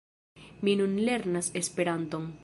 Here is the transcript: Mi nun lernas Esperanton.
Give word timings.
Mi 0.67 0.73
nun 0.79 0.95
lernas 1.09 1.51
Esperanton. 1.63 2.31